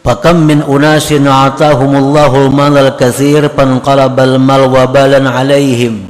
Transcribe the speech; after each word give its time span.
Fakam 0.00 0.48
min 0.48 0.64
unasin 0.64 1.28
atahumullahu 1.28 2.48
al-mal 2.48 2.72
al-kathir 2.72 3.52
fanqalabal 3.52 4.40
mal 4.40 4.64
wabalan 4.72 5.28
alaihim. 5.28 6.08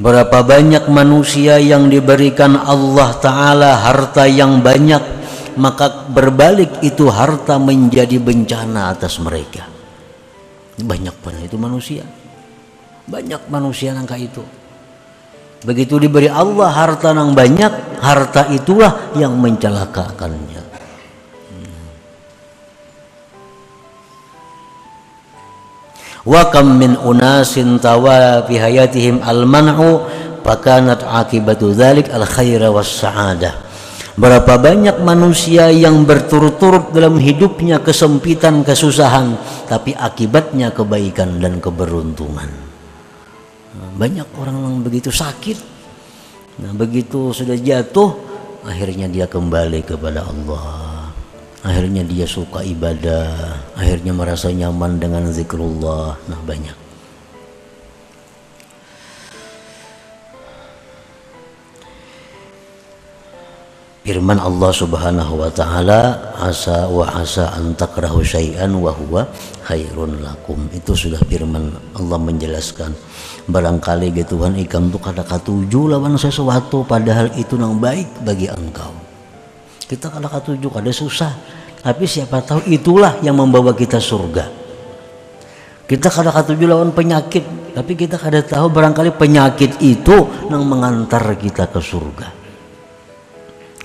Berapa 0.00 0.40
banyak 0.40 0.88
manusia 0.88 1.60
yang 1.60 1.92
diberikan 1.92 2.56
Allah 2.56 3.12
Ta'ala 3.20 3.84
harta 3.84 4.24
yang 4.24 4.64
banyak 4.64 5.20
Maka 5.60 6.08
berbalik 6.08 6.80
itu 6.80 7.10
harta 7.12 7.60
menjadi 7.60 8.16
bencana 8.16 8.96
atas 8.96 9.20
mereka. 9.20 9.66
Banyak 10.80 11.20
pernah 11.20 11.42
itu 11.42 11.60
manusia. 11.60 12.06
Banyak 13.04 13.50
manusia 13.52 13.92
nangka 13.92 14.16
itu. 14.16 14.40
Begitu 15.66 16.00
diberi 16.00 16.32
Allah 16.32 16.72
harta 16.72 17.12
yang 17.12 17.36
banyak 17.36 18.00
Harta 18.00 18.48
itulah 18.48 19.12
yang 19.12 19.36
mencelakakannya 19.36 20.79
wa 26.26 26.42
kam 26.52 26.76
min 26.76 26.96
unasin 26.96 27.80
tawa 27.80 28.44
fi 28.44 28.60
hayatihim 28.60 29.24
al 29.24 29.48
man'u 29.48 30.04
fakanat 30.40 31.04
akibatu 31.04 31.72
dzalik 31.72 32.08
al 32.12 32.24
khaira 32.28 32.68
was 32.68 32.88
sa'adah 32.88 33.54
berapa 34.20 34.60
banyak 34.60 35.00
manusia 35.00 35.72
yang 35.72 36.04
berturut-turut 36.04 36.92
dalam 36.92 37.16
hidupnya 37.16 37.80
kesempitan 37.80 38.60
kesusahan 38.66 39.38
tapi 39.64 39.96
akibatnya 39.96 40.74
kebaikan 40.74 41.40
dan 41.40 41.62
keberuntungan. 41.62 42.50
Banyak 43.96 44.28
orang 44.36 44.56
yang 44.60 44.76
begitu 44.82 45.08
sakit 45.12 45.80
nah 46.60 46.76
begitu 46.76 47.32
sudah 47.32 47.56
jatuh 47.56 48.12
akhirnya 48.68 49.08
dia 49.08 49.24
kembali 49.24 49.80
kepada 49.80 50.28
Allah 50.28 50.89
akhirnya 51.60 52.00
dia 52.04 52.24
suka 52.24 52.64
ibadah 52.64 53.28
akhirnya 53.76 54.16
merasa 54.16 54.48
nyaman 54.48 54.96
dengan 54.96 55.28
zikrullah 55.28 56.16
nah 56.28 56.40
banyak 56.44 56.76
Firman 64.10 64.42
Allah 64.42 64.74
Subhanahu 64.74 65.38
wa 65.38 65.46
taala 65.54 66.34
asa 66.34 66.90
wa 66.90 67.06
asa 67.14 67.46
an 67.54 67.78
takrahu 67.78 68.26
syai'an 68.26 68.74
wa 68.74 68.90
huwa 68.90 69.22
khairun 69.62 70.26
lakum. 70.26 70.66
Itu 70.74 70.98
sudah 70.98 71.22
firman 71.30 71.70
Allah 71.94 72.18
menjelaskan. 72.18 72.90
Barangkali 73.46 74.10
gitu 74.10 74.34
Tuhan 74.34 74.58
ikan 74.66 74.90
tuh 74.90 74.98
kada 74.98 75.22
katuju 75.22 75.94
lawan 75.94 76.18
sesuatu 76.18 76.82
padahal 76.82 77.30
itu 77.38 77.54
nang 77.54 77.78
baik 77.78 78.26
bagi 78.26 78.50
engkau 78.50 78.99
kita 79.90 80.06
kalau 80.06 80.30
ketujuh 80.30 80.70
ada 80.78 80.94
susah. 80.94 81.34
Tapi 81.82 82.06
siapa 82.06 82.38
tahu 82.46 82.62
itulah 82.70 83.18
yang 83.26 83.34
membawa 83.34 83.74
kita 83.74 83.98
surga. 83.98 84.46
Kita 85.90 86.06
kada 86.06 86.30
ketujuh 86.30 86.70
lawan 86.70 86.94
penyakit. 86.94 87.42
Tapi 87.74 87.98
kita 87.98 88.14
kada 88.14 88.38
tahu 88.46 88.70
barangkali 88.70 89.18
penyakit 89.18 89.82
itu 89.82 90.30
yang 90.46 90.62
mengantar 90.62 91.34
kita 91.34 91.66
ke 91.66 91.82
surga. 91.82 92.28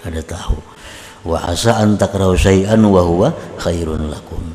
Ada 0.06 0.22
tahu. 0.22 0.58
Wa 1.26 1.50
asa 1.50 1.82
an 1.82 1.98
takrahu 1.98 2.38
syai'an 2.38 2.86
wa 2.86 3.02
huwa 3.02 3.34
khairun 3.58 4.06
lakum 4.06 4.55